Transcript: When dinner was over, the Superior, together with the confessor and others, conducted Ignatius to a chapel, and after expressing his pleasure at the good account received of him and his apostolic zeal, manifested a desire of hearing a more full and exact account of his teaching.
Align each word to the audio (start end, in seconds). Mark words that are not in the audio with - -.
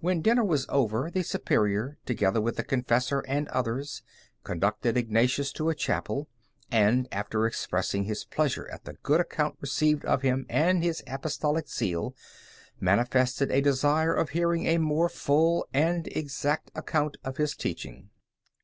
When 0.00 0.20
dinner 0.20 0.42
was 0.42 0.66
over, 0.68 1.12
the 1.12 1.22
Superior, 1.22 1.96
together 2.06 2.40
with 2.40 2.56
the 2.56 2.64
confessor 2.64 3.20
and 3.28 3.46
others, 3.50 4.02
conducted 4.42 4.96
Ignatius 4.96 5.52
to 5.52 5.68
a 5.68 5.76
chapel, 5.76 6.28
and 6.72 7.06
after 7.12 7.46
expressing 7.46 8.02
his 8.02 8.24
pleasure 8.24 8.68
at 8.72 8.82
the 8.84 8.94
good 9.04 9.20
account 9.20 9.54
received 9.60 10.04
of 10.06 10.22
him 10.22 10.44
and 10.48 10.82
his 10.82 11.04
apostolic 11.06 11.68
zeal, 11.68 12.16
manifested 12.80 13.52
a 13.52 13.60
desire 13.60 14.12
of 14.12 14.30
hearing 14.30 14.66
a 14.66 14.78
more 14.78 15.08
full 15.08 15.68
and 15.72 16.08
exact 16.08 16.72
account 16.74 17.16
of 17.22 17.36
his 17.36 17.54
teaching. 17.54 18.10